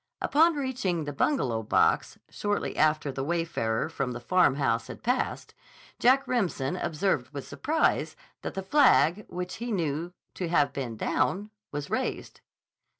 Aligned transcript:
Upon 0.19 0.55
reaching 0.55 1.03
the 1.03 1.13
Bungalow 1.13 1.61
box, 1.61 2.17
shortly 2.27 2.75
after 2.75 3.11
the 3.11 3.23
wayfarer 3.23 3.87
from 3.87 4.13
the 4.13 4.19
Farmhouse 4.19 4.87
had 4.87 5.03
passed, 5.03 5.53
Jack 5.99 6.27
Remsen 6.27 6.75
observed 6.75 7.29
with 7.35 7.47
surprise 7.47 8.15
that 8.41 8.55
the 8.55 8.63
flag, 8.63 9.27
which 9.29 9.57
he 9.57 9.71
knew 9.71 10.11
to 10.33 10.47
have 10.49 10.73
been 10.73 10.97
down, 10.97 11.51
was 11.71 11.91
raised. 11.91 12.41